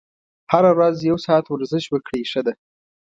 هره 0.51 0.71
ورځ 0.77 0.95
یو 1.09 1.17
ساعت 1.25 1.45
ورزش 1.49 1.83
وکړئ 1.89 2.21
ښه 2.31 2.41
ده. 2.45 2.53